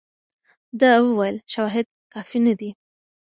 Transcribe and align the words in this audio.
ده 0.79 0.91
وویل 1.05 1.37
شواهد 1.53 1.87
کافي 2.13 2.39
نه 2.45 2.53
دي. 2.59 2.69